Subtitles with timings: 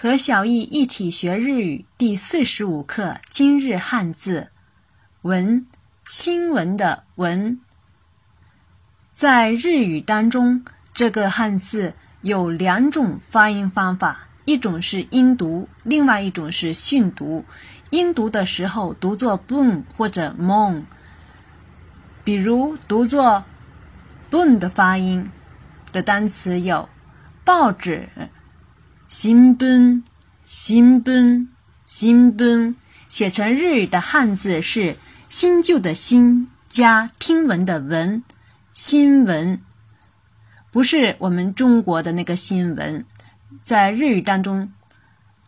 [0.00, 4.46] 和小易一起学日语第四十五课今日汉字
[5.22, 5.66] 文
[6.08, 7.58] 新闻的文，
[9.12, 10.64] 在日语当中，
[10.94, 17.44] 这个汉字有两种发音方法，一种是音读，另外一种是训读。
[17.90, 20.84] 音读的时候读作 “boom” 或者 mon，
[22.22, 23.44] 比如读作
[24.30, 25.28] “boom” 的发音
[25.90, 26.88] 的单词有
[27.44, 28.08] 报纸。
[29.08, 30.04] 新奔、
[30.44, 31.48] 新奔、
[31.86, 32.76] 新奔。
[33.08, 34.96] 写成日语的汉字是
[35.30, 38.22] 新旧的新加听闻的闻，
[38.70, 39.62] 新闻。
[40.70, 43.06] 不是我们中国的那个新闻，
[43.62, 44.70] 在日语当中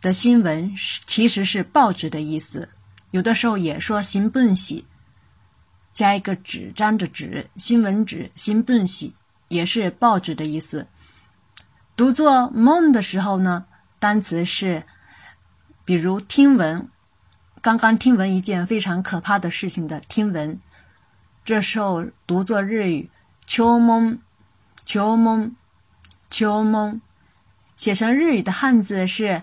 [0.01, 2.70] 的新闻其实是报纸的意思，
[3.10, 4.87] 有的时候也说新奔喜，
[5.92, 9.12] 加一个纸张着纸，新闻纸新奔喜
[9.48, 10.87] 也是报纸的意思。
[12.00, 13.66] 读作 moon 的时候呢，
[13.98, 14.84] 单词是，
[15.84, 16.88] 比如听闻，
[17.60, 20.59] 刚刚听闻一件非常可怕的事情的听闻，
[21.45, 23.10] 这时候读作日语
[23.46, 24.18] 秋梦，
[24.87, 25.54] 秋梦，
[26.30, 27.02] 秋梦，
[27.76, 29.42] 写成日语的汉字是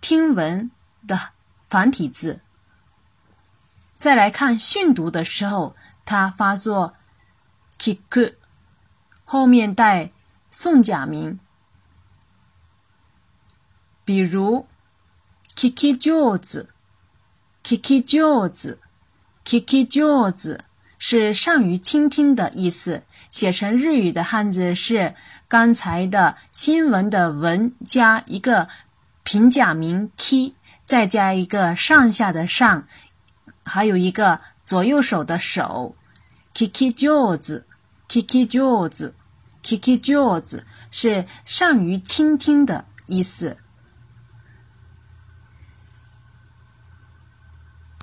[0.00, 0.70] 听闻
[1.06, 1.32] 的
[1.68, 2.40] 繁体字。
[3.98, 6.94] 再来看训读的时候，它发作
[7.78, 8.36] kiku，
[9.26, 10.10] 后面带。
[10.56, 11.40] 宋假名，
[14.04, 14.68] 比如
[15.56, 16.70] “kiki 舅子
[17.64, 18.78] ”，“kiki 舅子
[19.44, 20.64] ”，“kiki 舅子”
[20.96, 23.02] 是善于倾听的意思。
[23.32, 25.16] 写成日语的汉字是
[25.48, 28.68] 刚才的新闻的“闻”加一个
[29.24, 30.54] 平假名 k，
[30.86, 32.86] 再加一个上下的“上”，
[33.66, 35.96] 还有一个左右手的“手
[36.54, 37.66] ”，“kiki 舅子
[38.08, 39.16] ”，“kiki 舅子”。
[39.64, 40.40] Kiki j o
[40.90, 43.56] 是善于倾听的意思。